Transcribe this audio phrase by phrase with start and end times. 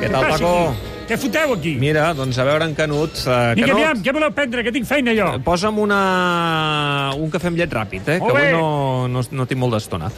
[0.00, 0.52] Què tal, Paco?
[1.10, 1.74] Què foteu aquí?
[1.82, 3.18] Mira, doncs a veure en Canut.
[3.26, 5.26] Uh, Vinga, Canut, aviam, què voleu prendre, que tinc feina jo?
[5.44, 5.98] posa'm una...
[7.18, 8.18] un cafè amb llet ràpid, eh?
[8.22, 8.44] Molt que bé.
[8.52, 10.08] avui no, no, no tinc molt d'estona.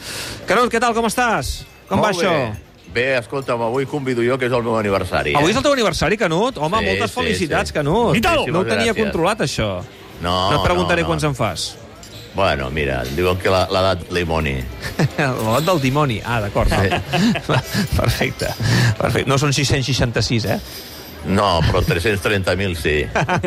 [0.47, 1.63] Canut, què tal, com estàs?
[1.89, 2.31] Com va Molt això?
[2.31, 2.71] Bé.
[2.93, 5.33] Bé, escolta'm, avui convido jo, que és el meu aniversari.
[5.33, 5.55] Avui eh?
[5.55, 6.61] és el teu aniversari, Canut?
[6.61, 7.79] Home, Sí, moltes sí, felicitats, sí.
[7.79, 8.19] Canut.
[8.21, 8.45] Tal.
[8.53, 9.01] No ho tenia Gràcies.
[9.01, 9.71] controlat, això.
[10.21, 11.11] No, no et preguntaré no, no.
[11.11, 11.71] quants en fas.
[12.33, 14.55] Bueno, mira, diuen que la- l'edat limoni.
[15.17, 16.17] L'edat del dimoni.
[16.25, 16.71] Ah, d'acord.
[16.73, 16.89] Sí.
[17.99, 18.49] Perfecte.
[18.97, 19.29] Perfecte.
[19.29, 20.59] No són 666, eh?
[21.23, 22.95] No, però 330.000 sí.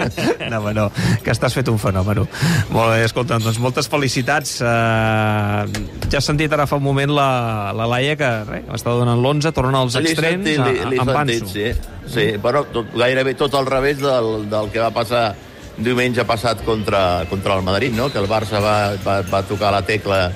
[0.48, 0.86] No, home, no,
[1.20, 2.22] que estàs fet un fenòmeno.
[2.72, 4.54] Molt bé, escolta, doncs moltes felicitats.
[4.64, 5.66] Uh,
[6.08, 9.52] ja has sentit ara fa un moment la, la Laia, que res, està donant l'11,
[9.52, 10.56] torna als extrems, li,
[10.94, 11.50] li Ansu.
[11.52, 11.66] sí.
[12.08, 12.26] sí.
[12.40, 15.26] Però tot, gairebé tot al revés del, del que va passar
[15.76, 18.10] diumenge passat contra, contra el Madrid, no?
[18.12, 20.30] que el Barça va, va, va tocar la tecla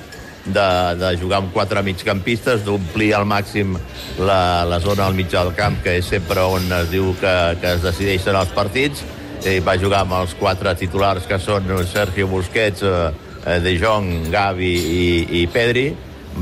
[0.45, 0.67] de,
[0.97, 3.75] de jugar amb quatre migcampistes, d'omplir al màxim
[4.19, 7.75] la, la zona al mig del camp, que és sempre on es diu que, que
[7.77, 9.03] es decideixen els partits,
[9.41, 14.73] i va jugar amb els quatre titulars que són Sergio Busquets, eh, De Jong, Gavi
[14.77, 15.05] i,
[15.41, 15.89] i Pedri,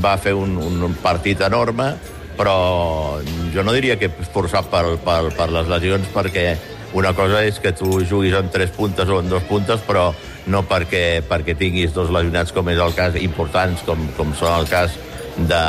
[0.04, 1.94] va fer un, un partit enorme,
[2.36, 3.20] però
[3.54, 6.44] jo no diria que forçat per, per, per les lesions, perquè
[6.94, 10.10] una cosa és que tu juguis en tres puntes o en dos puntes, però
[10.50, 14.68] no perquè, perquè tinguis dos lesionats, com és el cas, importants, com, com són el
[14.70, 14.96] cas
[15.36, 15.62] de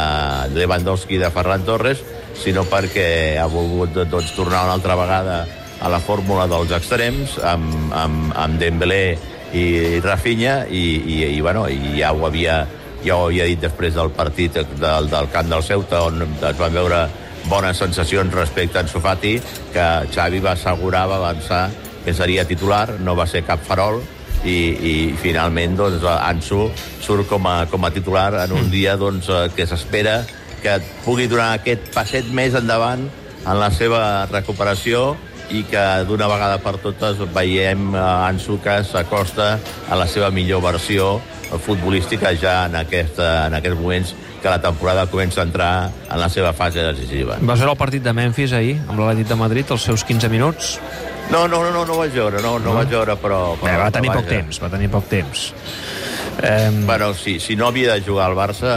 [0.56, 2.02] Lewandowski i de Ferran Torres,
[2.42, 5.44] sinó perquè ha volgut doncs, tornar una altra vegada
[5.82, 9.18] a la fórmula dels extrems, amb, amb, amb Dembélé
[9.58, 9.66] i
[10.02, 12.64] Rafinha, i, i, i, bueno, i ja ho havia
[13.02, 16.76] ja ho havia dit després del partit del, del camp del Ceuta, on es van
[16.76, 17.02] veure
[17.50, 19.38] bones sensacions respecte a Ansu Fati,
[19.74, 21.70] que Xavi va assegurar, va avançar
[22.06, 24.02] que seria titular, no va ser cap farol,
[24.44, 26.70] i, i finalment doncs, Ansu
[27.02, 30.22] surt com a, com a titular en un dia doncs, eh, que s'espera
[30.62, 33.08] que pugui donar aquest passet més endavant
[33.42, 35.16] en la seva recuperació
[35.52, 38.02] i que d'una vegada per totes veiem eh,
[38.32, 39.54] Ansu que s'acosta
[39.90, 41.20] a la seva millor versió
[41.52, 46.30] futbolística ja en, aquesta, en aquests moments que la temporada comença a entrar en la
[46.30, 47.38] seva fase decisiva.
[47.42, 50.76] Vas veure el partit de Memphis ahir, amb l'Atlètic de Madrid, els seus 15 minuts?
[51.32, 53.42] No, no, no, no, no vaig veure, no, no, vaig veure, però...
[53.56, 55.52] Bé, però va tenir poc temps, va tenir poc temps.
[56.42, 58.72] Eh, Bueno, si, si no havia de jugar al Barça,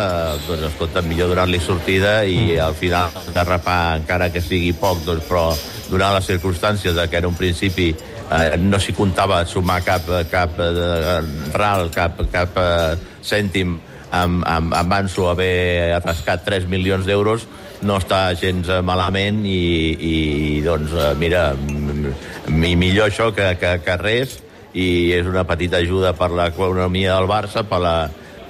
[0.47, 5.49] doncs, escolta, millor donar-li sortida i al final derrapar, encara que sigui poc, doncs, però
[5.89, 10.61] donar les circumstàncies de que en un principi eh, no s'hi comptava sumar cap, cap
[10.61, 11.19] eh,
[11.57, 12.95] ral, cap, cap eh,
[13.25, 13.79] cèntim
[14.23, 17.47] amb, amb, amb Ansu haver atascat 3 milions d'euros
[17.85, 19.59] no està gens eh, malament i,
[19.99, 20.15] i
[20.65, 22.13] doncs, eh, mira, m-
[22.49, 24.39] m- millor això que, que, que res
[24.75, 27.97] i és una petita ajuda per l'economia del Barça, per la,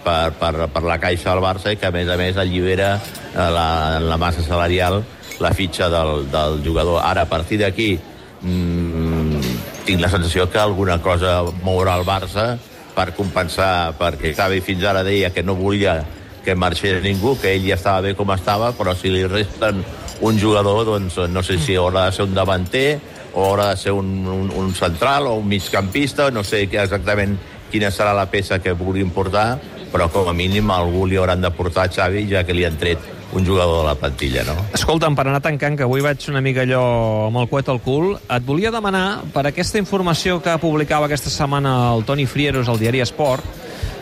[0.04, 3.48] per, per, per la caixa del Barça i que a més a més allibera eh,
[3.58, 3.66] la,
[4.04, 5.02] la massa salarial
[5.42, 7.00] la fitxa del, del jugador.
[7.02, 7.96] Ara, a partir d'aquí,
[8.44, 9.40] mmm,
[9.84, 12.52] tinc la sensació que alguna cosa mourà el Barça
[12.94, 15.98] per compensar, perquè Xavi fins ara deia que no volia
[16.44, 19.82] que marxés ningú, que ell ja estava bé com estava, però si li resten
[20.24, 23.00] un jugador, doncs no sé si haurà de ser un davanter
[23.34, 27.38] o haurà de ser un, un, un central o un migcampista, no sé exactament
[27.72, 29.58] quina serà la peça que vulguin portar,
[29.90, 32.78] però com a mínim algú li hauran de portar a Xavi, ja que li han
[32.78, 34.54] tret un jugador de la plantilla, no?
[34.76, 36.84] Escolta'm, per anar tancant, que avui vaig una mica allò
[37.26, 41.74] amb el coet al cul, et volia demanar, per aquesta informació que publicava aquesta setmana
[41.92, 43.44] el Toni Frieros al diari Esport,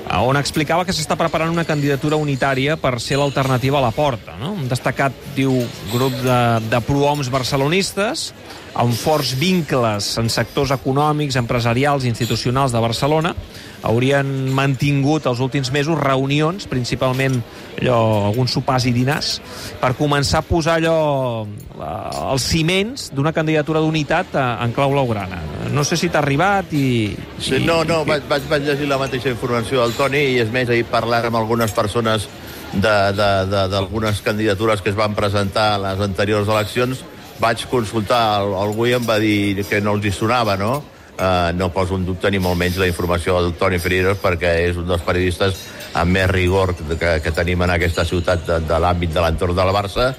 [0.04, 4.36] eh, on explicava que s'està preparant una candidatura unitària per ser l'alternativa a la porta.
[4.40, 4.52] No?
[4.52, 5.56] Un destacat, diu,
[5.92, 8.30] grup de, de prohoms barcelonistes,
[8.76, 13.34] amb forts vincles en sectors econòmics, empresarials institucionals de Barcelona,
[13.82, 17.40] haurien mantingut els últims mesos reunions, principalment
[17.80, 19.40] allò, alguns sopars i dinars,
[19.80, 21.46] per començar a posar allò,
[21.78, 21.90] la,
[22.32, 25.40] els ciments d'una candidatura d'unitat eh, en clau blaugrana.
[25.72, 27.12] No sé si t'ha arribat i...
[27.38, 30.38] Sí, i no, no, i- vaig, vaig, vaig llegir la mateixa informació del Toni i
[30.44, 32.28] és més, ahir parlar amb algunes persones
[32.72, 37.02] de- de- de- d'algunes candidatures que es van presentar a les anteriors eleccions
[37.42, 40.82] vaig consultar al- algú i em va dir que no els hi sonava, no?
[41.12, 44.78] Uh, no poso en dubte ni molt menys la informació del Toni Freiros perquè és
[44.80, 45.58] un dels periodistes
[46.00, 49.74] amb més rigor que, que tenim en aquesta ciutat de, de l'àmbit de l'entorn del
[49.76, 50.14] Barça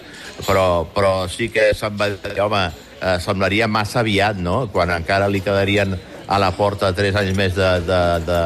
[0.45, 2.63] però, però sí que se'm va dir, home,
[3.01, 5.98] eh, semblaria massa aviat, no?, quan encara li quedarien
[6.28, 8.42] a la porta tres anys més de, de, de,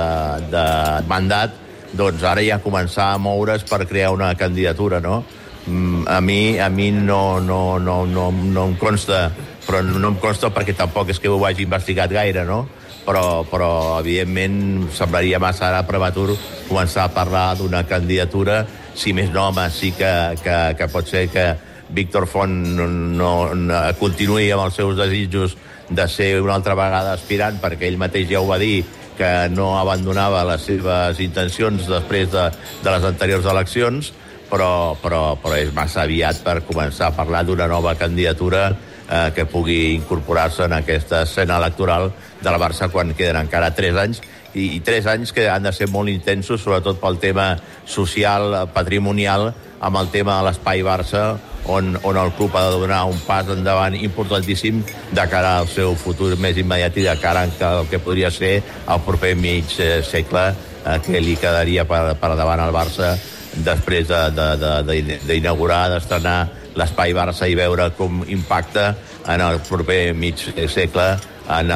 [0.51, 0.65] de
[1.09, 1.53] mandat,
[1.97, 5.23] doncs ara ja començar a moure's per crear una candidatura, no?
[5.67, 9.27] Mm, A mi, a mi no, no, no, no, no em consta,
[9.67, 12.63] però no, em consta perquè tampoc és que ho hagi investigat gaire, no?
[13.07, 16.33] Però, però evidentment, semblaria massa ara prematur
[16.67, 18.65] començar a parlar d'una candidatura,
[18.97, 20.11] si més no, home, sí que,
[20.43, 21.47] que, que pot ser que
[21.93, 25.55] Víctor Font no, no, no continuï amb els seus desitjos
[25.87, 28.81] de ser una altra vegada aspirant, perquè ell mateix ja ho va dir,
[29.17, 32.43] que no abandonava les seves intencions després de,
[32.83, 34.11] de les anteriors eleccions,
[34.51, 38.69] però, però, però és massa aviat per començar a parlar d'una nova candidatura
[39.09, 42.11] eh, que pugui incorporar-se en aquesta escena electoral
[42.51, 44.21] la Barça quan queden encara 3 anys.
[44.53, 47.55] I, i 3 anys que han de ser molt intensos, sobretot pel tema
[47.85, 51.37] social, patrimonial, amb el tema de l'espai Barça,
[51.67, 54.81] on, on el club ha de donar un pas endavant importantíssim
[55.11, 59.01] de cara al seu futur més immediat i de cara al que podria ser el
[59.05, 63.17] proper mig eh, segle eh, que li quedaria per, per davant al Barça
[63.65, 66.37] després d'inaugurar, de, de, de, d'estrenar
[66.77, 68.91] l'espai Barça i veure com impacta
[69.27, 71.09] en el proper mig segle
[71.47, 71.71] en,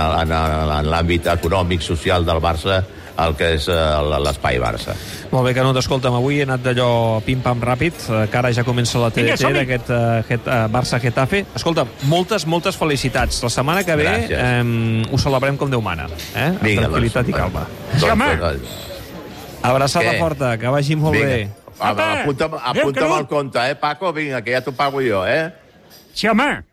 [0.88, 2.82] l'àmbit econòmic, social del Barça
[3.22, 3.78] el que és eh,
[4.24, 4.96] l'espai Barça.
[5.32, 9.02] Molt bé, Canut, escolta'm, avui he anat d'allò pim-pam ràpid, eh, que ara ja comença
[9.02, 11.44] la TDT d'aquest uh, Barça-Getafe.
[11.60, 13.44] Escolta, moltes, moltes felicitats.
[13.46, 16.10] La setmana que ve eh, ho celebrem com Déu mana.
[16.34, 16.52] Eh?
[16.62, 17.68] Vinga, tranquil·litat doncs, i calma.
[18.02, 18.32] Home!
[19.62, 20.20] Abraçada Què?
[20.20, 21.36] forta, que vagi molt Vinga.
[21.36, 21.61] bé.
[21.82, 24.14] Apunta'm, apunta'm el compte, eh, Paco?
[24.14, 25.52] Vinga, que ja t'ho pago jo, eh?
[26.14, 26.71] Sí, home.